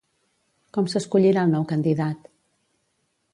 [0.77, 2.25] Com s'escollirà el nou candidat?